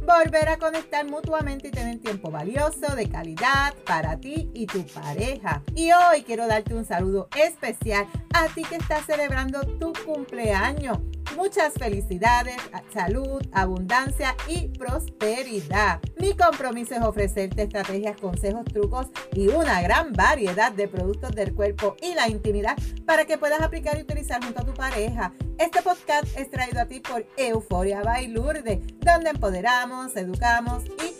volver 0.00 0.48
a 0.48 0.58
conectar 0.58 1.06
mutuamente 1.06 1.68
y 1.68 1.70
tener 1.70 2.00
tiempo 2.00 2.30
valioso, 2.30 2.94
de 2.94 3.08
calidad 3.08 3.74
para 3.86 4.18
ti 4.18 4.50
y 4.54 4.66
tu 4.66 4.86
pareja. 4.86 5.62
Y 5.74 5.90
hoy 5.92 6.22
quiero 6.22 6.46
darte 6.46 6.74
un 6.74 6.84
saludo 6.84 7.28
especial 7.36 8.06
a 8.32 8.48
ti 8.48 8.62
que 8.62 8.76
estás 8.76 9.06
celebrando 9.06 9.60
tu 9.78 9.92
cumpleaños. 10.04 10.98
Muchas 11.36 11.74
felicidades, 11.74 12.56
salud, 12.92 13.40
abundancia 13.52 14.34
y 14.48 14.68
prosperidad. 14.68 16.00
Mi 16.18 16.36
compromiso 16.36 16.94
es 16.94 17.02
ofrecerte 17.02 17.62
estrategias, 17.62 18.20
consejos, 18.20 18.64
trucos 18.64 19.06
y 19.32 19.48
una 19.48 19.80
gran 19.80 20.12
variedad 20.12 20.72
de 20.72 20.88
productos 20.88 21.32
del 21.32 21.54
cuerpo 21.54 21.96
y 22.02 22.14
la 22.14 22.28
intimidad 22.28 22.76
para 23.06 23.24
que 23.24 23.38
puedas 23.38 23.60
aplicar 23.60 23.96
y 23.98 24.02
utilizar 24.02 24.42
junto 24.42 24.60
a 24.60 24.64
tu 24.64 24.74
pareja. 24.74 25.32
Este 25.58 25.82
podcast 25.82 26.24
es 26.36 26.50
traído 26.50 26.80
a 26.80 26.86
ti 26.86 27.00
por 27.00 27.26
Euforia 27.36 28.02
Bailurde, 28.02 28.80
donde 29.00 29.30
empoderamos, 29.30 30.16
educamos 30.16 30.84
y 30.86 31.19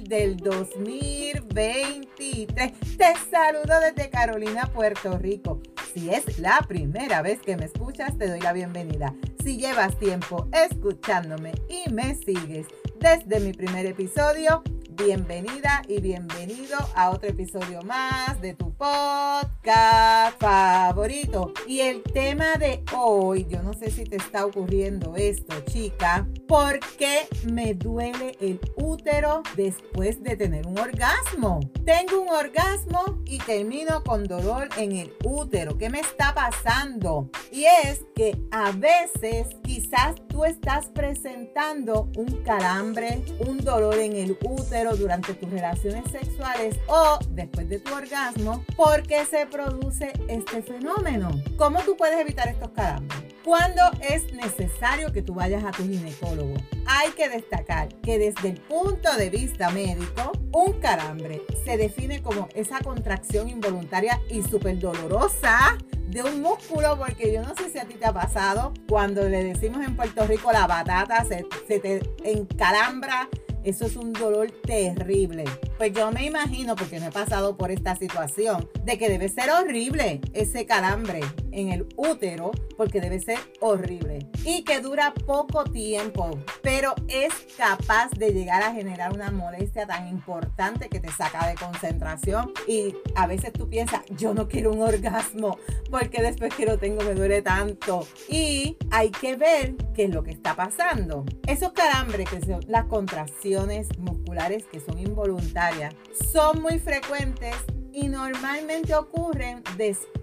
del 0.11 0.37
2023. 0.37 2.71
Te 2.97 3.13
saludo 3.31 3.79
desde 3.79 4.09
Carolina, 4.09 4.69
Puerto 4.73 5.17
Rico. 5.17 5.61
Si 5.93 6.09
es 6.09 6.37
la 6.37 6.59
primera 6.67 7.21
vez 7.21 7.39
que 7.39 7.55
me 7.55 7.63
escuchas, 7.63 8.17
te 8.17 8.27
doy 8.27 8.41
la 8.41 8.51
bienvenida. 8.51 9.15
Si 9.41 9.55
llevas 9.55 9.97
tiempo 9.97 10.49
escuchándome 10.51 11.53
y 11.69 11.89
me 11.91 12.15
sigues 12.15 12.67
desde 12.99 13.39
mi 13.39 13.53
primer 13.53 13.85
episodio, 13.85 14.63
bienvenida 14.97 15.81
y 15.87 16.01
bienvenido 16.01 16.77
a 16.95 17.09
otro 17.11 17.29
episodio 17.29 17.81
más 17.83 18.41
de 18.41 18.53
tu 18.53 18.73
podcast 18.73 20.39
favorito. 20.39 21.53
Y 21.67 21.79
el 21.79 22.03
tema 22.03 22.55
de 22.55 22.83
hoy, 22.95 23.45
yo 23.49 23.61
no 23.63 23.73
sé 23.73 23.91
si 23.91 24.03
te 24.03 24.17
está 24.17 24.45
ocurriendo 24.45 25.15
esto, 25.15 25.59
chica, 25.61 26.27
¿por 26.47 26.79
qué 26.97 27.27
me 27.51 27.73
duele 27.73 28.35
el 28.41 28.59
útero 28.75 29.43
después 29.55 30.21
de 30.23 30.35
tener 30.35 30.67
un 30.67 30.77
orgasmo? 30.77 31.59
Tengo 31.85 32.21
un 32.21 32.29
orgasmo 32.29 33.21
y 33.25 33.37
termino 33.39 34.03
con 34.03 34.25
dolor 34.25 34.69
en 34.77 34.93
el 34.93 35.13
útero. 35.23 35.77
¿Qué 35.77 35.89
me 35.89 35.99
está 35.99 36.33
pasando? 36.33 37.29
Y 37.51 37.65
es 37.65 38.05
que 38.15 38.37
a 38.51 38.71
veces 38.71 39.47
quizás 39.63 40.15
tú 40.31 40.45
estás 40.45 40.87
presentando 40.87 42.09
un 42.15 42.41
calambre, 42.43 43.23
un 43.47 43.57
dolor 43.57 43.97
en 43.97 44.15
el 44.15 44.37
útero, 44.43 44.95
durante 44.95 45.33
tus 45.33 45.49
relaciones 45.49 46.09
sexuales 46.11 46.79
o 46.87 47.19
después 47.29 47.67
de 47.69 47.79
tu 47.79 47.93
orgasmo, 47.93 48.63
¿por 48.75 49.03
qué 49.03 49.25
se 49.25 49.45
produce 49.45 50.13
este 50.27 50.61
fenómeno? 50.61 51.29
¿Cómo 51.57 51.81
tú 51.81 51.97
puedes 51.97 52.19
evitar 52.19 52.47
estos 52.47 52.69
calambres? 52.69 53.19
¿Cuándo 53.43 53.81
es 54.07 54.31
necesario 54.33 55.11
que 55.11 55.21
tú 55.21 55.33
vayas 55.33 55.63
a 55.63 55.71
tu 55.71 55.83
ginecólogo? 55.83 56.53
Hay 56.85 57.11
que 57.11 57.27
destacar 57.27 57.89
que 58.01 58.19
desde 58.19 58.49
el 58.49 58.61
punto 58.61 59.13
de 59.17 59.29
vista 59.29 59.69
médico, 59.71 60.31
un 60.53 60.73
calambre 60.79 61.41
se 61.65 61.77
define 61.77 62.21
como 62.21 62.47
esa 62.53 62.79
contracción 62.79 63.49
involuntaria 63.49 64.21
y 64.29 64.43
súper 64.43 64.79
dolorosa 64.79 65.77
de 66.11 66.23
un 66.23 66.41
músculo, 66.41 66.97
porque 66.97 67.33
yo 67.33 67.41
no 67.41 67.55
sé 67.55 67.69
si 67.69 67.79
a 67.79 67.85
ti 67.85 67.95
te 67.95 68.05
ha 68.05 68.13
pasado, 68.13 68.73
cuando 68.87 69.27
le 69.27 69.43
decimos 69.43 69.85
en 69.85 69.95
Puerto 69.95 70.25
Rico 70.27 70.51
la 70.51 70.67
batata, 70.67 71.25
se, 71.25 71.45
se 71.67 71.79
te 71.79 72.01
encalambra 72.23 73.29
eso 73.63 73.85
es 73.85 73.95
un 73.95 74.11
dolor 74.11 74.51
terrible. 74.63 75.43
Pues 75.77 75.93
yo 75.93 76.11
me 76.11 76.25
imagino, 76.25 76.75
porque 76.75 76.99
no 76.99 77.07
he 77.07 77.11
pasado 77.11 77.57
por 77.57 77.71
esta 77.71 77.95
situación, 77.95 78.67
de 78.83 78.97
que 78.97 79.09
debe 79.09 79.29
ser 79.29 79.51
horrible 79.51 80.21
ese 80.33 80.65
calambre 80.65 81.21
en 81.51 81.69
el 81.69 81.87
útero, 81.95 82.51
porque 82.77 83.01
debe 83.01 83.19
ser 83.19 83.39
horrible. 83.59 84.27
Y 84.45 84.63
que 84.63 84.79
dura 84.81 85.13
poco 85.25 85.63
tiempo, 85.65 86.39
pero 86.61 86.93
es 87.07 87.33
capaz 87.57 88.11
de 88.11 88.31
llegar 88.31 88.63
a 88.63 88.73
generar 88.73 89.13
una 89.13 89.31
molestia 89.31 89.85
tan 89.85 90.07
importante 90.07 90.89
que 90.89 90.99
te 90.99 91.11
saca 91.11 91.47
de 91.47 91.55
concentración. 91.55 92.51
Y 92.67 92.95
a 93.15 93.27
veces 93.27 93.53
tú 93.53 93.69
piensas, 93.69 94.01
yo 94.17 94.33
no 94.33 94.47
quiero 94.47 94.71
un 94.71 94.81
orgasmo, 94.81 95.57
porque 95.89 96.21
después 96.21 96.53
que 96.55 96.65
lo 96.65 96.77
tengo 96.77 97.03
me 97.03 97.13
duele 97.13 97.41
tanto. 97.41 98.07
Y 98.29 98.77
hay 98.91 99.09
que 99.09 99.35
ver 99.35 99.75
qué 99.93 100.05
es 100.05 100.09
lo 100.09 100.23
que 100.23 100.31
está 100.31 100.55
pasando. 100.55 101.25
Esos 101.47 101.73
calambres, 101.73 102.29
que 102.29 102.41
son 102.41 102.61
las 102.67 102.85
contracciones, 102.85 103.87
musculares 103.97 104.65
que 104.65 104.79
son 104.79 104.99
involuntarias 104.99 105.93
son 106.31 106.61
muy 106.61 106.79
frecuentes 106.79 107.55
y 107.93 108.07
normalmente 108.07 108.95
ocurren 108.95 109.63
después 109.77 110.20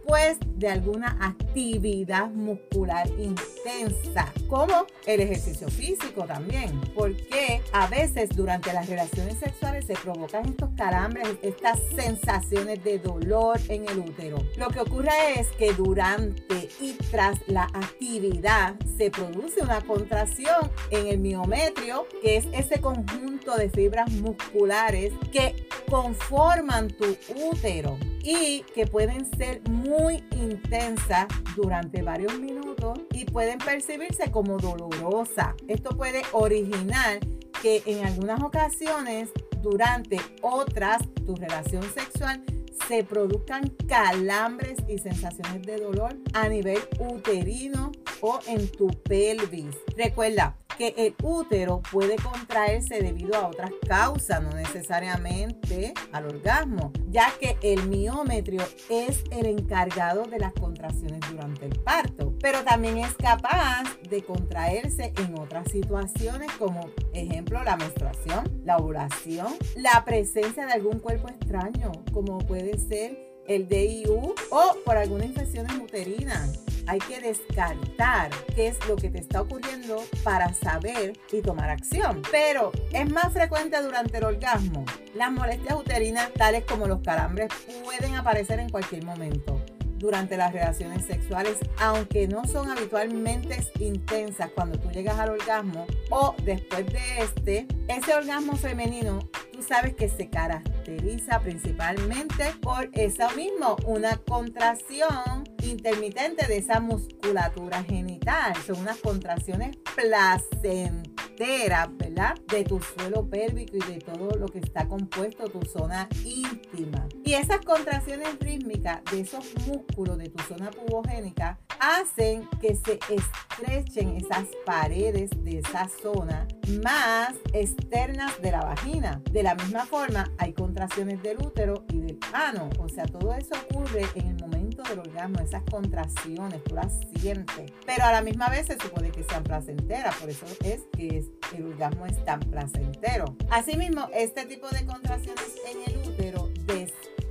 de 0.56 0.68
alguna 0.68 1.18
actividad 1.20 2.30
muscular 2.30 3.06
intensa, 3.18 4.32
como 4.48 4.86
el 5.04 5.20
ejercicio 5.20 5.68
físico 5.68 6.24
también, 6.24 6.80
porque 6.94 7.60
a 7.72 7.86
veces 7.88 8.30
durante 8.34 8.72
las 8.72 8.88
relaciones 8.88 9.38
sexuales 9.38 9.84
se 9.86 9.92
provocan 9.94 10.46
estos 10.46 10.70
calambres, 10.76 11.28
estas 11.42 11.78
sensaciones 11.94 12.82
de 12.84 12.98
dolor 12.98 13.60
en 13.68 13.86
el 13.86 13.98
útero. 13.98 14.38
Lo 14.56 14.68
que 14.68 14.80
ocurre 14.80 15.10
es 15.36 15.48
que 15.58 15.74
durante 15.74 16.70
y 16.80 16.94
tras 17.10 17.38
la 17.46 17.64
actividad 17.64 18.76
se 18.96 19.10
produce 19.10 19.62
una 19.62 19.82
contracción 19.82 20.72
en 20.90 21.06
el 21.06 21.18
miometrio, 21.18 22.06
que 22.22 22.38
es 22.38 22.46
ese 22.52 22.80
conjunto 22.80 23.56
de 23.56 23.68
fibras 23.68 24.10
musculares 24.12 25.12
que 25.30 25.68
conforman 25.90 26.88
tu 26.88 27.14
útero 27.36 27.98
y 28.28 28.62
que 28.74 28.86
pueden 28.86 29.24
ser 29.38 29.62
muy 29.70 30.22
intensas 30.32 31.26
durante 31.56 32.02
varios 32.02 32.38
minutos 32.38 33.00
y 33.10 33.24
pueden 33.24 33.58
percibirse 33.58 34.30
como 34.30 34.58
dolorosa. 34.58 35.54
Esto 35.66 35.96
puede 35.96 36.20
originar 36.32 37.20
que 37.62 37.82
en 37.86 38.04
algunas 38.04 38.42
ocasiones 38.42 39.30
durante 39.62 40.20
otras 40.42 40.98
tu 41.24 41.36
relación 41.36 41.82
sexual 41.94 42.44
se 42.86 43.02
produzcan 43.02 43.74
calambres 43.88 44.76
y 44.86 44.98
sensaciones 44.98 45.62
de 45.62 45.78
dolor 45.78 46.14
a 46.34 46.50
nivel 46.50 46.80
uterino 46.98 47.92
o 48.20 48.40
en 48.46 48.70
tu 48.70 48.88
pelvis. 49.04 49.74
Recuerda, 49.96 50.54
que 50.78 50.94
el 50.96 51.14
útero 51.22 51.82
puede 51.90 52.16
contraerse 52.16 53.02
debido 53.02 53.34
a 53.34 53.48
otras 53.48 53.72
causas, 53.86 54.40
no 54.40 54.50
necesariamente 54.50 55.92
al 56.12 56.26
orgasmo, 56.26 56.92
ya 57.10 57.32
que 57.40 57.56
el 57.62 57.88
miómetro 57.88 58.64
es 58.88 59.24
el 59.32 59.46
encargado 59.46 60.22
de 60.22 60.38
las 60.38 60.52
contracciones 60.52 61.20
durante 61.30 61.66
el 61.66 61.78
parto, 61.80 62.32
pero 62.40 62.62
también 62.62 62.98
es 62.98 63.12
capaz 63.14 63.82
de 64.08 64.22
contraerse 64.22 65.12
en 65.18 65.38
otras 65.38 65.70
situaciones 65.70 66.50
como 66.52 66.88
ejemplo 67.12 67.62
la 67.64 67.76
menstruación, 67.76 68.62
la 68.64 68.76
ovulación, 68.76 69.54
la 69.76 70.04
presencia 70.04 70.64
de 70.64 70.72
algún 70.72 71.00
cuerpo 71.00 71.28
extraño, 71.28 71.90
como 72.12 72.38
puede 72.38 72.78
ser 72.78 73.18
el 73.48 73.66
DIU 73.66 74.34
o 74.50 74.76
por 74.84 74.96
alguna 74.96 75.24
infección 75.24 75.66
uterina 75.80 76.46
hay 76.88 76.98
que 77.00 77.20
descartar 77.20 78.30
qué 78.54 78.68
es 78.68 78.88
lo 78.88 78.96
que 78.96 79.10
te 79.10 79.18
está 79.18 79.42
ocurriendo 79.42 80.02
para 80.24 80.52
saber 80.54 81.12
y 81.30 81.42
tomar 81.42 81.70
acción. 81.70 82.22
Pero 82.30 82.72
es 82.92 83.10
más 83.10 83.32
frecuente 83.32 83.80
durante 83.82 84.18
el 84.18 84.24
orgasmo. 84.24 84.84
Las 85.14 85.30
molestias 85.30 85.78
uterinas, 85.78 86.32
tales 86.32 86.64
como 86.64 86.86
los 86.86 87.00
calambres, 87.02 87.50
pueden 87.84 88.14
aparecer 88.14 88.58
en 88.58 88.70
cualquier 88.70 89.04
momento 89.04 89.62
durante 89.98 90.36
las 90.36 90.52
relaciones 90.52 91.04
sexuales, 91.04 91.58
aunque 91.78 92.28
no 92.28 92.44
son 92.44 92.70
habitualmente 92.70 93.64
intensas 93.80 94.50
cuando 94.54 94.78
tú 94.78 94.90
llegas 94.90 95.18
al 95.18 95.30
orgasmo 95.30 95.86
o 96.10 96.34
después 96.44 96.86
de 96.86 97.18
este, 97.18 97.66
ese 97.88 98.14
orgasmo 98.14 98.56
femenino, 98.56 99.18
tú 99.52 99.62
sabes 99.62 99.94
que 99.94 100.08
se 100.08 100.30
caracteriza 100.30 101.40
principalmente 101.40 102.52
por 102.62 102.88
eso 102.92 103.28
mismo, 103.36 103.76
una 103.86 104.16
contracción 104.18 105.47
intermitente 105.68 106.46
de 106.46 106.58
esa 106.58 106.80
musculatura 106.80 107.82
genital. 107.84 108.54
Son 108.66 108.80
unas 108.80 108.98
contracciones 108.98 109.76
placenteras, 109.94 111.88
¿verdad? 111.96 112.34
De 112.48 112.64
tu 112.64 112.80
suelo 112.80 113.28
pélvico 113.28 113.76
y 113.76 113.92
de 113.92 113.98
todo 113.98 114.36
lo 114.38 114.46
que 114.48 114.58
está 114.58 114.88
compuesto 114.88 115.48
tu 115.48 115.62
zona 115.64 116.08
íntima. 116.24 117.06
Y 117.24 117.34
esas 117.34 117.60
contracciones 117.64 118.38
rítmicas 118.40 119.00
de 119.10 119.20
esos 119.20 119.44
músculos 119.66 120.18
de 120.18 120.28
tu 120.28 120.42
zona 120.44 120.70
pubogénica 120.70 121.58
hacen 121.78 122.48
que 122.60 122.74
se 122.74 122.98
estrechen 123.08 124.16
esas 124.16 124.46
paredes 124.66 125.30
de 125.44 125.58
esa 125.58 125.88
zona 126.02 126.46
más 126.82 127.34
externas 127.52 128.40
de 128.40 128.50
la 128.50 128.60
vagina. 128.60 129.22
De 129.30 129.42
la 129.42 129.54
misma 129.54 129.86
forma, 129.86 130.30
hay 130.38 130.52
contracciones 130.52 131.22
del 131.22 131.38
útero 131.38 131.84
y 131.92 132.00
del 132.00 132.18
ano. 132.32 132.68
O 132.78 132.88
sea, 132.88 133.06
todo 133.06 133.34
eso 133.34 133.54
ocurre 133.70 134.06
en 134.14 134.26
el 134.26 134.40
momento 134.40 134.57
del 134.82 135.00
orgasmo, 135.00 135.40
esas 135.40 135.62
contracciones, 135.70 136.62
tú 136.64 136.74
las 136.74 136.92
sientes. 137.20 137.72
Pero 137.86 138.04
a 138.04 138.12
la 138.12 138.22
misma 138.22 138.48
vez 138.48 138.66
se 138.66 138.78
supone 138.78 139.10
que 139.10 139.22
sean 139.24 139.44
placenteras, 139.44 140.16
por 140.16 140.30
eso 140.30 140.46
es 140.64 140.82
que 140.96 141.24
el 141.56 141.66
orgasmo 141.66 142.06
es 142.06 142.24
tan 142.24 142.40
placentero. 142.40 143.36
Asimismo, 143.50 144.08
este 144.14 144.46
tipo 144.46 144.68
de 144.68 144.84
contracciones 144.86 145.54
en 145.66 145.92
el 145.92 146.08
útero, 146.08 146.48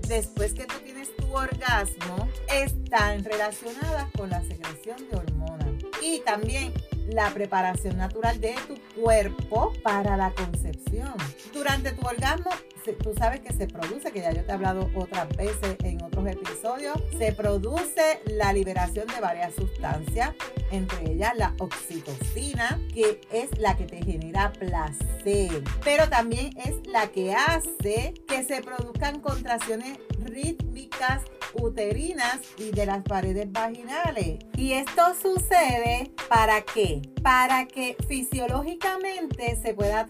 después 0.07 0.53
que 0.53 0.65
tú 0.65 0.75
tienes 0.83 1.15
tu 1.15 1.25
orgasmo, 1.35 2.29
están 2.53 3.23
relacionadas 3.23 4.11
con 4.11 4.29
la 4.29 4.41
secreción 4.43 4.97
de 5.09 5.17
hormonas. 5.17 5.67
Y 6.01 6.19
también 6.19 6.73
la 7.07 7.29
preparación 7.31 7.97
natural 7.97 8.39
de 8.39 8.55
tu 8.67 8.75
cuerpo 8.99 9.73
para 9.83 10.17
la 10.17 10.31
concepción. 10.31 11.13
Durante 11.53 11.91
tu 11.91 12.05
orgasmo, 12.05 12.51
tú 12.95 13.13
sabes 13.17 13.41
que 13.41 13.53
se 13.53 13.67
produce, 13.67 14.11
que 14.11 14.21
ya 14.21 14.31
yo 14.31 14.43
te 14.43 14.51
he 14.51 14.53
hablado 14.53 14.89
otras 14.95 15.27
veces 15.35 15.75
en 15.83 16.01
otros 16.03 16.27
episodios, 16.27 16.97
se 17.17 17.33
produce 17.33 18.21
la 18.25 18.53
liberación 18.53 19.07
de 19.07 19.19
varias 19.19 19.53
sustancias, 19.55 20.33
entre 20.71 21.11
ellas 21.11 21.33
la 21.35 21.53
oxitocina, 21.59 22.79
que 22.93 23.21
es 23.31 23.57
la 23.57 23.75
que 23.75 23.85
te 23.85 24.03
genera 24.03 24.53
placer, 24.53 25.63
pero 25.83 26.07
también 26.09 26.57
es 26.57 26.75
la 26.87 27.07
que 27.07 27.33
hace 27.33 28.13
que 28.27 28.43
se 28.43 28.61
produzcan 28.61 29.19
contracciones 29.19 29.99
rítmicas 30.37 31.23
uterinas 31.53 32.41
y 32.57 32.71
de 32.71 32.85
las 32.85 33.01
paredes 33.01 33.51
vaginales. 33.51 34.39
Y 34.55 34.73
esto 34.73 35.01
sucede 35.19 36.11
para 36.29 36.61
qué? 36.61 37.01
Para 37.23 37.65
que 37.65 37.95
fisiológicamente 38.07 39.57
se 39.61 39.73
pueda 39.73 40.05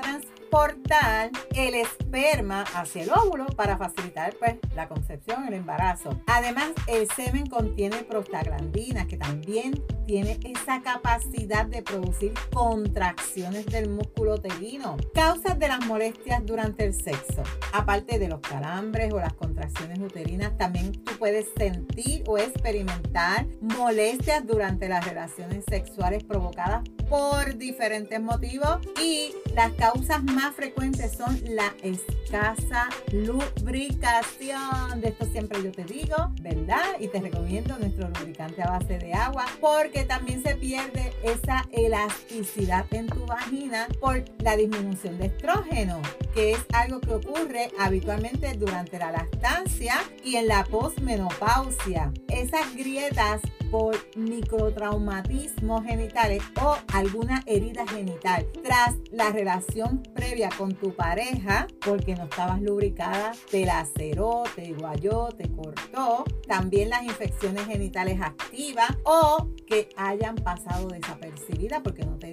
transportar 0.50 1.32
el 1.56 1.76
esperma 1.76 2.64
hacia 2.74 3.04
el 3.04 3.12
óvulo 3.12 3.46
para 3.48 3.78
facilitar 3.78 4.36
pues, 4.38 4.56
la 4.76 4.88
concepción, 4.88 5.48
el 5.48 5.54
embarazo. 5.54 6.22
Además, 6.28 6.72
el 6.88 7.08
semen 7.10 7.48
contiene 7.48 7.98
prostaglandinas 8.04 9.08
que 9.08 9.18
también 9.18 9.84
tiene 10.06 10.40
esa 10.44 10.82
capacidad 10.82 11.66
de 11.66 11.82
producir 11.82 12.34
contracciones 12.54 13.66
del 13.66 13.90
músculo 13.90 14.36
uterino. 14.36 14.98
Causas 15.14 15.60
de 15.60 15.68
las 15.68 15.86
molestias 15.86 16.46
durante 16.46 16.86
el 16.86 16.94
sexo. 16.94 17.44
Aparte 17.74 18.20
de 18.20 18.30
los 18.30 18.40
calambres 18.40 19.14
o 19.14 19.20
las 19.20 19.34
contracciones 19.34 20.00
uterinas, 20.00 20.58
también 20.58 20.92
tú 20.92 21.12
puedes 21.20 21.48
sentir 21.58 22.24
o 22.28 22.38
experimentar 22.38 23.46
molestias 23.60 24.46
durante 24.48 24.88
las 24.88 25.06
relaciones 25.06 25.66
sexuales 25.68 26.24
provocadas 26.24 26.84
por 27.10 27.58
diferentes 27.58 28.22
motivos 28.22 28.80
y 29.02 29.34
las 29.56 29.72
causas 29.74 30.24
frecuentes 30.56 31.14
son 31.14 31.40
la 31.50 31.74
escasa 31.82 32.90
lubricación. 33.12 35.02
De 35.02 35.10
esto 35.10 35.26
siempre 35.26 35.64
yo 35.64 35.72
te 35.72 35.84
digo, 35.84 36.16
¿verdad? 36.42 36.84
Y 37.00 37.08
te 37.08 37.20
recomiendo 37.20 37.78
nuestro 37.78 38.08
lubricante 38.10 38.62
a 38.62 38.72
base 38.72 38.98
de 38.98 39.14
agua 39.14 39.46
porque 39.60 40.04
también 40.04 40.44
se 40.44 40.56
pierde 40.56 41.14
esa 41.24 41.68
elasticidad 41.72 42.86
en 42.92 43.08
tu 43.08 43.26
vagina 43.26 43.88
por 44.00 44.24
la 44.40 44.56
disminución 44.56 45.18
de 45.18 45.28
estrógeno, 45.28 46.02
que 46.34 46.52
es 46.52 46.66
algo 46.74 47.00
que 47.00 47.14
ocurre 47.14 47.72
habitualmente 47.80 48.54
durante 48.54 49.00
la 49.00 49.12
lactancia 49.12 49.96
y 50.24 50.36
en 50.36 50.48
la 50.48 50.64
posmenopausia. 50.66 52.12
Esas 52.28 52.76
grietas 52.76 53.42
por 53.72 53.96
microtraumatismos 54.16 55.84
genitales 55.84 56.42
o 56.62 56.78
alguna 56.94 57.44
herida 57.46 57.86
genital 57.88 58.46
tras 58.64 58.96
la 59.12 59.32
relación 59.32 60.04
previa 60.14 60.50
con 60.58 60.74
tu 60.74 60.94
pareja 60.94 61.68
porque 61.82 62.16
no 62.16 62.24
estabas 62.24 62.62
lubricada, 62.62 63.34
te 63.50 63.66
laceró, 63.66 64.44
te 64.56 64.74
guayó, 64.74 65.30
te 65.30 65.50
cortó. 65.50 66.24
También 66.48 66.90
las 66.90 67.04
infecciones 67.04 67.66
genitales 67.66 68.22
activas 68.22 68.90
o 69.04 69.50
que 69.66 69.90
hayan 69.98 70.36
pasado 70.36 70.88
desapercibidas 70.88 71.82
porque 71.82 72.06
no 72.06 72.18
te 72.18 72.32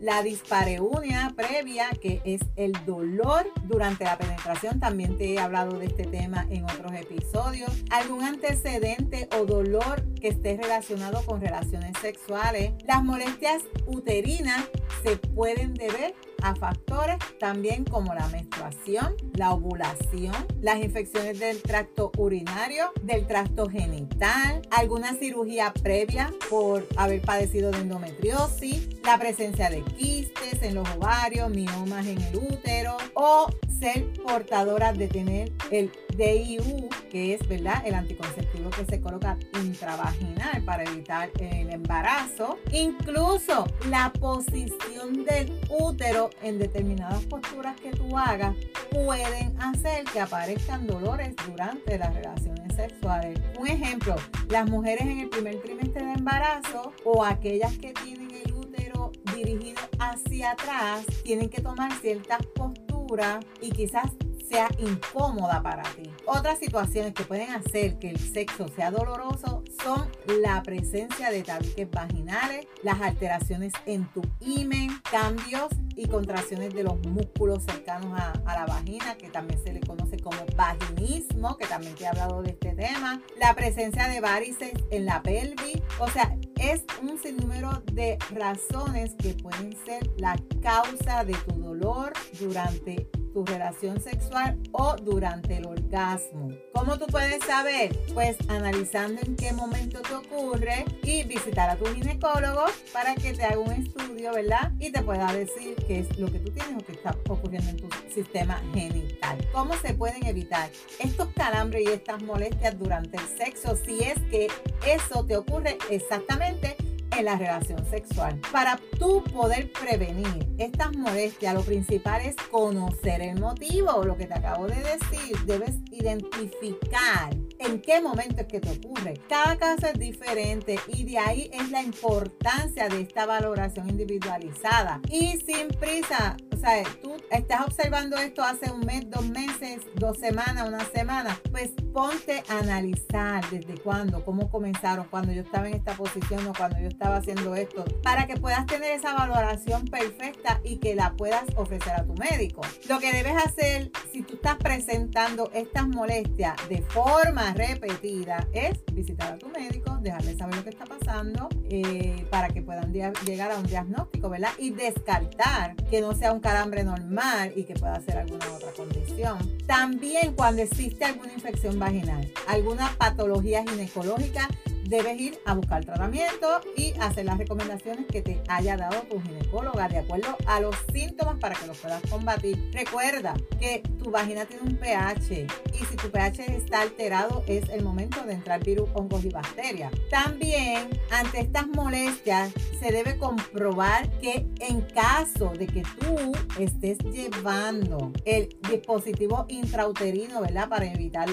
la 0.00 0.22
dispareunia 0.22 1.32
previa, 1.36 1.90
que 2.00 2.20
es 2.24 2.40
el 2.56 2.72
dolor 2.84 3.46
durante 3.64 4.04
la 4.04 4.18
penetración, 4.18 4.80
también 4.80 5.16
te 5.16 5.34
he 5.34 5.38
hablado 5.38 5.78
de 5.78 5.86
este 5.86 6.04
tema 6.04 6.46
en 6.50 6.64
otros 6.64 6.92
episodios, 6.92 7.70
algún 7.90 8.24
antecedente 8.24 9.28
o 9.38 9.44
dolor 9.44 10.02
que 10.20 10.28
esté 10.28 10.56
relacionado 10.56 11.24
con 11.24 11.40
relaciones 11.40 11.92
sexuales, 12.00 12.72
las 12.86 13.02
molestias 13.04 13.62
uterinas 13.86 14.64
se 15.02 15.16
pueden 15.16 15.74
deber 15.74 16.14
a 16.42 16.54
factores 16.54 17.16
también 17.38 17.84
como 17.84 18.14
la 18.14 18.26
menstruación, 18.28 19.14
la 19.34 19.52
ovulación, 19.52 20.34
las 20.60 20.82
infecciones 20.82 21.38
del 21.38 21.62
tracto 21.62 22.12
urinario, 22.16 22.92
del 23.02 23.26
tracto 23.26 23.68
genital, 23.68 24.62
alguna 24.70 25.14
cirugía 25.14 25.72
previa 25.72 26.32
por 26.50 26.86
haber 26.96 27.22
padecido 27.22 27.70
de 27.70 27.78
endometriosis, 27.78 28.88
la 29.04 29.18
presencia 29.18 29.70
de 29.70 29.82
quistes 29.82 30.62
en 30.62 30.74
los 30.74 30.88
ovarios, 30.90 31.50
miomas 31.50 32.06
en 32.06 32.20
el 32.20 32.36
útero 32.36 32.96
o 33.14 33.46
ser 33.78 34.12
portadora 34.22 34.92
de 34.92 35.08
tener 35.08 35.52
el 35.70 35.90
DIU, 36.16 36.88
que 37.10 37.34
es 37.34 37.46
¿verdad? 37.48 37.82
el 37.86 37.94
anticonceptivo 37.94 38.70
que 38.70 38.84
se 38.84 39.00
coloca 39.00 39.36
intravaginal 39.62 40.62
para 40.64 40.84
evitar 40.84 41.30
el 41.38 41.70
embarazo. 41.70 42.58
Incluso 42.72 43.66
la 43.88 44.12
posición 44.12 45.24
del 45.24 45.58
útero 45.68 46.30
en 46.42 46.58
determinadas 46.58 47.24
posturas 47.24 47.80
que 47.80 47.90
tú 47.90 48.16
hagas 48.16 48.54
pueden 48.90 49.60
hacer 49.60 50.04
que 50.12 50.20
aparezcan 50.20 50.86
dolores 50.86 51.34
durante 51.46 51.98
las 51.98 52.14
relaciones 52.14 52.74
sexuales. 52.76 53.38
Un 53.58 53.66
ejemplo, 53.68 54.16
las 54.48 54.68
mujeres 54.68 55.02
en 55.02 55.20
el 55.20 55.28
primer 55.28 55.60
trimestre 55.60 56.04
de 56.04 56.12
embarazo 56.12 56.92
o 57.04 57.24
aquellas 57.24 57.76
que 57.78 57.92
tienen 57.92 58.30
el 58.30 58.52
útero 58.52 59.12
dirigido 59.34 59.80
hacia 59.98 60.52
atrás 60.52 61.06
tienen 61.24 61.48
que 61.48 61.60
tomar 61.60 61.92
ciertas 62.00 62.44
posturas 62.54 63.44
y 63.60 63.70
quizás 63.70 64.10
sea 64.52 64.68
incómoda 64.78 65.62
para 65.62 65.82
ti. 65.82 66.10
Otras 66.26 66.58
situaciones 66.58 67.14
que 67.14 67.24
pueden 67.24 67.50
hacer 67.52 67.98
que 67.98 68.10
el 68.10 68.18
sexo 68.18 68.68
sea 68.68 68.90
doloroso 68.90 69.64
son 69.82 70.10
la 70.42 70.62
presencia 70.62 71.30
de 71.30 71.42
tabiques 71.42 71.90
vaginales, 71.90 72.66
las 72.82 73.00
alteraciones 73.00 73.72
en 73.86 74.04
tu 74.12 74.20
imen, 74.40 74.90
cambios 75.10 75.68
y 75.96 76.06
contracciones 76.06 76.74
de 76.74 76.82
los 76.84 76.98
músculos 77.06 77.64
cercanos 77.64 78.12
a, 78.20 78.32
a, 78.44 78.54
la 78.54 78.66
vagina, 78.66 79.14
que 79.16 79.30
también 79.30 79.58
se 79.64 79.72
le 79.72 79.80
conoce 79.80 80.18
como 80.18 80.36
vaginismo, 80.54 81.56
que 81.56 81.66
también 81.66 81.94
te 81.94 82.04
he 82.04 82.08
hablado 82.08 82.42
de 82.42 82.50
este 82.50 82.74
tema, 82.74 83.22
la 83.40 83.54
presencia 83.54 84.08
de 84.08 84.20
varices 84.20 84.72
en 84.90 85.06
la 85.06 85.22
pelvis, 85.22 85.80
o 85.98 86.08
sea, 86.08 86.36
es 86.60 86.84
un 87.00 87.18
sinnúmero 87.18 87.82
de 87.92 88.18
razones 88.34 89.14
que 89.14 89.32
pueden 89.34 89.74
ser 89.86 90.10
la 90.18 90.36
causa 90.62 91.24
de 91.24 91.32
tu 91.32 91.54
dolor 91.54 92.12
durante 92.38 93.08
tu 93.32 93.44
relación 93.44 94.00
sexual 94.00 94.58
o 94.72 94.96
durante 94.96 95.56
el 95.56 95.66
orgasmo. 95.66 96.50
¿Cómo 96.72 96.98
tú 96.98 97.06
puedes 97.06 97.42
saber? 97.44 97.96
Pues 98.14 98.36
analizando 98.48 99.20
en 99.22 99.36
qué 99.36 99.52
momento 99.52 100.00
te 100.00 100.14
ocurre 100.14 100.84
y 101.02 101.24
visitar 101.24 101.70
a 101.70 101.76
tu 101.76 101.86
ginecólogo 101.86 102.64
para 102.92 103.14
que 103.14 103.32
te 103.32 103.44
haga 103.44 103.58
un 103.58 103.72
estudio, 103.72 104.32
¿verdad? 104.32 104.72
Y 104.78 104.90
te 104.90 105.02
pueda 105.02 105.32
decir 105.32 105.74
qué 105.86 106.00
es 106.00 106.18
lo 106.18 106.30
que 106.30 106.38
tú 106.38 106.50
tienes 106.50 106.82
o 106.82 106.86
qué 106.86 106.92
está 106.92 107.16
ocurriendo 107.28 107.70
en 107.70 107.76
tu 107.76 107.88
sistema 108.12 108.60
genital. 108.74 109.38
¿Cómo 109.52 109.74
se 109.76 109.94
pueden 109.94 110.26
evitar 110.26 110.70
estos 110.98 111.28
calambres 111.34 111.82
y 111.82 111.92
estas 111.92 112.22
molestias 112.22 112.78
durante 112.78 113.16
el 113.16 113.26
sexo 113.38 113.76
si 113.76 114.02
es 114.02 114.18
que 114.30 114.48
eso 114.86 115.24
te 115.24 115.36
ocurre 115.36 115.78
exactamente 115.90 116.76
en 117.16 117.24
la 117.24 117.36
relación 117.36 117.84
sexual. 117.90 118.40
Para 118.50 118.78
tú 118.98 119.22
poder 119.24 119.70
prevenir 119.72 120.48
estas 120.58 120.96
molestias, 120.96 121.54
lo 121.54 121.62
principal 121.62 122.22
es 122.22 122.36
conocer 122.50 123.22
el 123.22 123.40
motivo, 123.40 124.02
lo 124.04 124.16
que 124.16 124.26
te 124.26 124.34
acabo 124.34 124.66
de 124.66 124.76
decir. 124.76 125.36
Debes 125.46 125.76
identificar 125.90 127.34
en 127.58 127.80
qué 127.80 128.00
momento 128.00 128.40
es 128.40 128.46
que 128.46 128.60
te 128.60 128.70
ocurre. 128.70 129.14
Cada 129.28 129.56
caso 129.56 129.86
es 129.86 129.98
diferente 129.98 130.78
y 130.88 131.04
de 131.04 131.18
ahí 131.18 131.50
es 131.52 131.70
la 131.70 131.82
importancia 131.82 132.88
de 132.88 133.02
esta 133.02 133.26
valoración 133.26 133.88
individualizada 133.88 135.00
y 135.10 135.38
sin 135.38 135.68
prisa. 135.68 136.36
Sea, 136.62 136.84
tú 137.02 137.16
estás 137.32 137.62
observando 137.66 138.16
esto 138.16 138.40
hace 138.44 138.70
un 138.70 138.86
mes, 138.86 139.10
dos 139.10 139.28
meses, 139.28 139.80
dos 139.96 140.16
semanas, 140.16 140.68
una 140.68 140.84
semana, 140.84 141.36
pues 141.50 141.72
ponte 141.92 142.44
a 142.48 142.60
analizar 142.60 143.44
desde 143.50 143.74
cuándo, 143.80 144.24
cómo 144.24 144.48
comenzaron, 144.48 145.08
cuando 145.10 145.32
yo 145.32 145.42
estaba 145.42 145.66
en 145.66 145.74
esta 145.74 145.94
posición 145.94 146.46
o 146.46 146.52
cuando 146.54 146.78
yo 146.78 146.86
estaba 146.86 147.16
haciendo 147.16 147.56
esto, 147.56 147.84
para 148.04 148.28
que 148.28 148.36
puedas 148.36 148.64
tener 148.66 148.92
esa 148.92 149.12
valoración 149.12 149.86
perfecta 149.86 150.60
y 150.62 150.76
que 150.76 150.94
la 150.94 151.14
puedas 151.14 151.44
ofrecer 151.56 151.94
a 151.94 152.04
tu 152.04 152.14
médico. 152.14 152.62
Lo 152.88 153.00
que 153.00 153.12
debes 153.12 153.34
hacer 153.44 153.90
si 154.12 154.22
tú 154.22 154.34
estás 154.34 154.56
presentando 154.56 155.50
estas 155.52 155.88
molestias 155.88 156.54
de 156.68 156.80
forma 156.82 157.54
repetida 157.54 158.46
es 158.52 158.78
visitar 158.92 159.32
a 159.32 159.38
tu 159.38 159.48
médico, 159.48 159.98
dejarle 160.00 160.36
saber 160.36 160.54
lo 160.54 160.62
que 160.62 160.70
está 160.70 160.84
pasando 160.84 161.48
eh, 161.68 162.24
para 162.30 162.50
que 162.50 162.62
puedan 162.62 162.92
llegar 162.92 163.50
a 163.50 163.56
un 163.56 163.66
diagnóstico, 163.66 164.28
¿verdad? 164.28 164.50
Y 164.58 164.70
descartar 164.70 165.74
que 165.90 166.00
no 166.00 166.14
sea 166.14 166.32
un 166.32 166.40
calambre 166.52 166.84
normal 166.84 167.50
y 167.56 167.64
que 167.64 167.72
pueda 167.72 167.98
ser 168.02 168.18
alguna 168.18 168.52
otra 168.52 168.72
condición. 168.72 169.38
También 169.66 170.34
cuando 170.34 170.60
existe 170.60 171.02
alguna 171.02 171.32
infección 171.32 171.78
vaginal, 171.78 172.30
alguna 172.46 172.94
patología 172.98 173.64
ginecológica, 173.66 174.48
debes 174.92 175.18
ir 175.18 175.38
a 175.46 175.54
buscar 175.54 175.82
tratamiento 175.82 176.60
y 176.76 176.92
hacer 177.00 177.24
las 177.24 177.38
recomendaciones 177.38 178.04
que 178.08 178.20
te 178.20 178.42
haya 178.48 178.76
dado 178.76 179.00
tu 179.04 179.22
ginecóloga 179.22 179.88
de 179.88 179.96
acuerdo 179.96 180.36
a 180.44 180.60
los 180.60 180.76
síntomas 180.92 181.38
para 181.38 181.54
que 181.54 181.66
los 181.66 181.78
puedas 181.78 182.02
combatir. 182.10 182.70
Recuerda 182.74 183.32
que 183.58 183.82
tu 183.98 184.10
vagina 184.10 184.44
tiene 184.44 184.64
un 184.64 184.76
pH 184.76 185.46
y 185.72 185.84
si 185.86 185.96
tu 185.96 186.10
pH 186.10 186.54
está 186.54 186.82
alterado 186.82 187.42
es 187.46 187.70
el 187.70 187.82
momento 187.82 188.22
de 188.26 188.34
entrar 188.34 188.62
virus, 188.62 188.90
hongos 188.92 189.24
y 189.24 189.30
bacterias. 189.30 189.90
También 190.10 190.90
ante 191.10 191.40
estas 191.40 191.68
molestias 191.68 192.52
se 192.78 192.92
debe 192.92 193.16
comprobar 193.16 194.10
que 194.18 194.46
en 194.60 194.82
caso 194.82 195.52
de 195.58 195.68
que 195.68 195.84
tú 196.00 196.32
estés 196.58 196.98
llevando 196.98 198.12
el 198.26 198.54
dispositivo 198.68 199.46
intrauterino, 199.48 200.42
¿verdad? 200.42 200.68
Para 200.68 200.84
evitar 200.92 201.30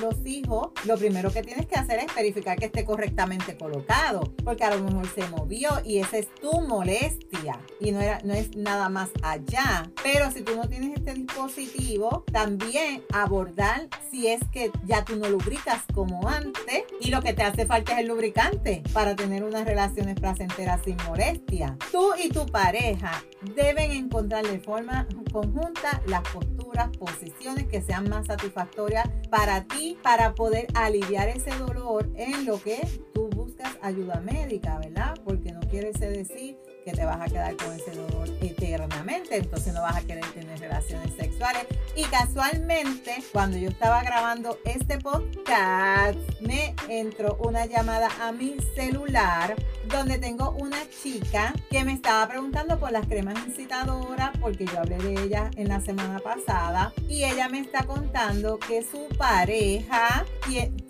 los 0.00 0.14
hijos, 0.24 0.68
lo 0.84 0.96
primero 0.96 1.32
que 1.32 1.42
tienes 1.42 1.66
que 1.66 1.74
hacer 1.74 1.98
es 1.98 2.14
verificar 2.14 2.56
que 2.56 2.66
esté 2.66 2.84
correcto 2.84 2.99
correctamente 3.00 3.56
colocado, 3.56 4.34
porque 4.44 4.62
a 4.62 4.76
lo 4.76 4.84
mejor 4.84 5.08
se 5.14 5.26
movió 5.28 5.70
y 5.86 6.00
esa 6.00 6.18
es 6.18 6.28
tu 6.34 6.60
molestia 6.60 7.58
y 7.80 7.92
no, 7.92 8.00
era, 8.02 8.18
no 8.24 8.34
es 8.34 8.54
nada 8.54 8.90
más 8.90 9.08
allá. 9.22 9.90
Pero 10.02 10.30
si 10.30 10.42
tú 10.42 10.54
no 10.54 10.68
tienes 10.68 10.98
este 10.98 11.14
dispositivo, 11.14 12.24
también 12.30 13.02
abordar 13.14 13.88
si 14.10 14.26
es 14.26 14.40
que 14.52 14.70
ya 14.84 15.02
tú 15.02 15.16
no 15.16 15.30
lubricas 15.30 15.82
como 15.94 16.28
antes 16.28 16.84
y 17.00 17.10
lo 17.10 17.22
que 17.22 17.32
te 17.32 17.42
hace 17.42 17.64
falta 17.64 17.94
es 17.94 18.00
el 18.00 18.08
lubricante 18.08 18.82
para 18.92 19.16
tener 19.16 19.44
unas 19.44 19.64
relaciones 19.64 20.20
placenteras 20.20 20.82
sin 20.84 20.98
molestia. 21.08 21.78
Tú 21.90 22.12
y 22.22 22.28
tu 22.28 22.44
pareja 22.44 23.24
deben 23.56 23.92
encontrar 23.92 24.46
de 24.46 24.58
forma 24.58 25.06
conjunta 25.32 26.02
las 26.06 26.20
posturas, 26.20 26.59
posiciones 26.98 27.66
que 27.66 27.82
sean 27.82 28.08
más 28.08 28.26
satisfactorias 28.26 29.08
para 29.30 29.64
ti, 29.64 29.98
para 30.02 30.34
poder 30.34 30.66
aliviar 30.74 31.28
ese 31.28 31.50
dolor 31.58 32.08
en 32.14 32.46
lo 32.46 32.62
que 32.62 32.80
tú 33.12 33.28
buscas 33.28 33.76
ayuda 33.82 34.20
médica, 34.20 34.78
¿verdad? 34.78 35.14
Porque 35.24 35.52
no 35.52 35.60
quiere 35.60 35.92
decir 35.92 36.56
que 36.84 36.92
te 36.92 37.04
vas 37.04 37.20
a 37.20 37.26
quedar 37.26 37.56
con 37.56 37.72
ese 37.72 37.92
dolor 37.92 38.28
eternamente, 38.40 39.36
entonces 39.36 39.72
no 39.72 39.82
vas 39.82 39.96
a 39.96 40.02
querer 40.02 40.24
tener 40.32 40.58
relaciones 40.58 41.14
sexuales. 41.14 41.66
Y 41.94 42.04
casualmente, 42.04 43.22
cuando 43.32 43.58
yo 43.58 43.68
estaba 43.68 44.02
grabando 44.02 44.58
este 44.64 44.98
podcast, 44.98 46.18
me 46.40 46.74
entró 46.88 47.36
una 47.40 47.66
llamada 47.66 48.08
a 48.20 48.32
mi 48.32 48.56
celular 48.74 49.54
donde 49.88 50.18
tengo 50.18 50.50
una 50.52 50.78
chica 50.88 51.52
que 51.70 51.84
me 51.84 51.92
estaba 51.92 52.28
preguntando 52.28 52.78
por 52.78 52.92
las 52.92 53.06
cremas 53.06 53.34
incitadoras, 53.46 54.30
porque 54.40 54.66
yo 54.66 54.78
hablé 54.78 54.98
de 54.98 55.24
ellas 55.24 55.50
en 55.56 55.68
la 55.68 55.80
semana 55.80 56.18
pasada, 56.20 56.92
y 57.08 57.24
ella 57.24 57.48
me 57.48 57.60
está 57.60 57.84
contando 57.84 58.58
que 58.58 58.82
su 58.82 59.08
pareja 59.18 60.24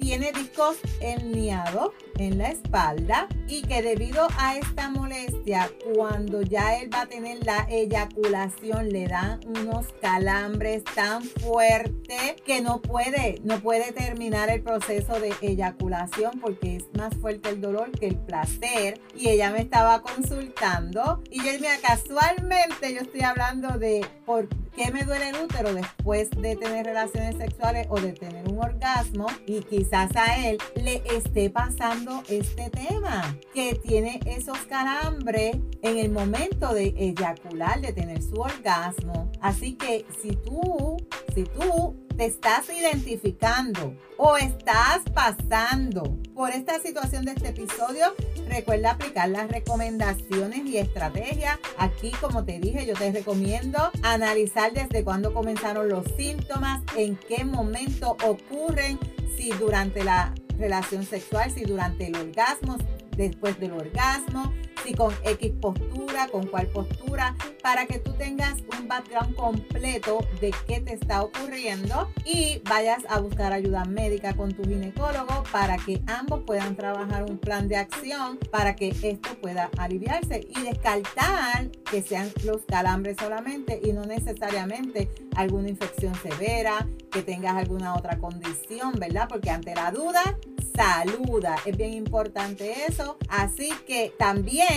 tiene 0.00 0.33
discos 0.33 0.78
herniados 1.00 1.92
en 2.19 2.38
la 2.38 2.49
espalda 2.49 3.28
y 3.47 3.62
que 3.62 3.83
debido 3.83 4.26
a 4.38 4.57
esta 4.57 4.90
molestia, 4.90 5.71
cuando 5.95 6.42
ya 6.42 6.76
él 6.78 6.92
va 6.92 7.02
a 7.02 7.07
tener 7.07 7.45
la 7.45 7.66
eyaculación, 7.69 8.88
le 8.88 9.07
dan 9.07 9.40
unos 9.47 9.87
calambres 10.00 10.83
tan 10.85 11.23
fuertes 11.23 12.37
que 12.45 12.61
no 12.61 12.80
puede, 12.80 13.40
no 13.45 13.61
puede 13.61 13.92
terminar 13.92 14.50
el 14.50 14.62
proceso 14.62 15.21
de 15.21 15.35
eyaculación 15.40 16.40
porque 16.40 16.76
es 16.76 16.85
más 16.97 17.14
fuerte 17.16 17.50
el 17.50 17.61
dolor 17.61 17.90
que 17.90 18.07
el 18.09 18.16
placer. 18.16 19.00
Y 19.16 19.28
ella 19.28 19.50
me 19.50 19.61
estaba 19.61 20.02
consultando 20.02 21.23
y 21.30 21.38
yo, 21.38 21.52
mira, 21.61 21.76
casualmente 21.83 22.95
yo 22.95 23.00
estoy 23.00 23.23
hablando 23.23 23.78
de 23.78 24.07
por 24.25 24.49
qué 24.80 24.90
me 24.90 25.04
duele 25.04 25.28
el 25.28 25.37
útero 25.37 25.75
después 25.75 26.30
de 26.30 26.56
tener 26.56 26.87
relaciones 26.87 27.37
sexuales 27.37 27.87
o 27.90 28.00
de 28.00 28.14
tener 28.14 28.49
un 28.49 28.58
orgasmo 28.58 29.26
y 29.46 29.60
quizás 29.60 30.10
a 30.16 30.49
él 30.49 30.56
le 30.75 31.02
esté 31.14 31.50
pasando 31.50 32.22
este 32.30 32.70
tema, 32.70 33.37
que 33.52 33.75
tiene 33.75 34.20
esos 34.25 34.56
calambres 34.60 35.58
en 35.82 35.99
el 35.99 36.10
momento 36.10 36.72
de 36.72 36.94
eyacular, 36.96 37.82
de 37.82 37.92
tener 37.92 38.22
su 38.22 38.40
orgasmo. 38.40 39.30
Así 39.42 39.75
que 39.75 40.06
si 40.22 40.30
tú, 40.37 40.96
si 41.34 41.44
tú 41.44 41.94
te 42.20 42.26
estás 42.26 42.68
identificando 42.68 43.96
o 44.18 44.36
estás 44.36 45.00
pasando 45.14 46.18
por 46.34 46.50
esta 46.50 46.78
situación 46.78 47.24
de 47.24 47.32
este 47.32 47.48
episodio, 47.48 48.14
recuerda 48.46 48.90
aplicar 48.90 49.30
las 49.30 49.48
recomendaciones 49.48 50.66
y 50.66 50.76
estrategias. 50.76 51.58
Aquí, 51.78 52.10
como 52.20 52.44
te 52.44 52.58
dije, 52.58 52.84
yo 52.84 52.92
te 52.92 53.10
recomiendo 53.10 53.90
analizar 54.02 54.74
desde 54.74 55.02
cuándo 55.02 55.32
comenzaron 55.32 55.88
los 55.88 56.04
síntomas, 56.18 56.82
en 56.94 57.16
qué 57.16 57.46
momento 57.46 58.18
ocurren, 58.22 58.98
si 59.34 59.48
durante 59.52 60.04
la 60.04 60.34
relación 60.58 61.06
sexual, 61.06 61.50
si 61.50 61.62
durante 61.62 62.08
el 62.08 62.16
orgasmo, 62.16 62.76
después 63.16 63.58
del 63.58 63.72
orgasmo, 63.72 64.52
si 64.84 64.94
con 64.94 65.14
X 65.25 65.52
postura, 65.60 66.28
con 66.28 66.46
cuál 66.46 66.66
postura, 66.68 67.37
para 67.62 67.87
que 67.87 67.99
tú 67.99 68.12
tengas 68.12 68.54
un 68.78 68.88
background 68.88 69.34
completo 69.34 70.18
de 70.40 70.54
qué 70.66 70.80
te 70.80 70.94
está 70.94 71.22
ocurriendo 71.22 72.10
y 72.25 72.60
vayas 72.68 73.02
a 73.08 73.20
buscar 73.20 73.52
ayuda 73.52 73.84
médica 73.84 74.34
con 74.34 74.52
tu 74.52 74.62
ginecólogo 74.62 75.44
para 75.52 75.76
que 75.76 76.00
ambos 76.06 76.40
puedan 76.46 76.76
trabajar 76.76 77.25
un 77.25 77.38
plan 77.38 77.68
de 77.68 77.76
acción 77.76 78.38
para 78.50 78.76
que 78.76 78.94
esto 79.02 79.30
pueda 79.40 79.70
aliviarse 79.78 80.46
y 80.49 80.62
descartar 80.62 81.70
que 81.90 82.02
sean 82.02 82.30
los 82.44 82.62
calambres 82.66 83.16
solamente 83.18 83.80
y 83.82 83.92
no 83.92 84.04
necesariamente 84.04 85.10
alguna 85.37 85.68
infección 85.68 86.14
severa, 86.14 86.87
que 87.10 87.22
tengas 87.22 87.56
alguna 87.56 87.94
otra 87.94 88.18
condición, 88.18 88.92
¿verdad? 88.99 89.26
Porque 89.28 89.50
ante 89.50 89.75
la 89.75 89.90
duda, 89.90 90.38
saluda. 90.75 91.56
Es 91.64 91.76
bien 91.76 91.92
importante 91.92 92.75
eso. 92.88 93.16
Así 93.28 93.70
que 93.87 94.12
también 94.18 94.68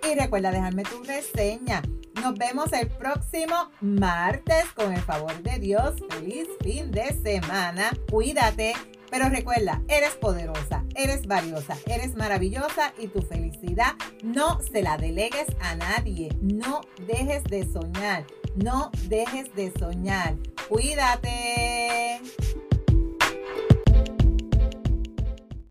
y 0.09 0.15
recuerda 0.15 0.53
dejarme 0.53 0.85
tu 0.85 1.03
reseña. 1.03 1.83
Nos 2.27 2.35
vemos 2.35 2.73
el 2.73 2.89
próximo 2.89 3.71
martes 3.81 4.65
con 4.75 4.93
el 4.93 5.01
favor 5.01 5.45
de 5.45 5.61
Dios. 5.61 5.95
Feliz 6.11 6.49
fin 6.61 6.91
de 6.91 7.13
semana. 7.23 7.93
Cuídate 8.11 8.75
Pero 9.13 9.29
recuerda, 9.29 9.81
eres 9.87 10.17
poderosa, 10.17 10.83
eres 10.97 11.29
valiosa, 11.29 11.77
eres 11.87 12.17
maravillosa 12.17 12.93
y 12.99 13.07
tu 13.07 13.23
felicidad 13.23 13.95
no 14.25 14.61
se 14.61 14.83
la 14.83 14.97
delegues 14.97 15.47
a 15.61 15.77
nadie. 15.77 16.37
No 16.41 16.81
dejes 17.07 17.45
de 17.45 17.65
soñar, 17.73 18.25
no 18.57 18.91
dejes 19.05 19.55
de 19.55 19.73
soñar. 19.79 20.35
Cuídate. 20.69 22.21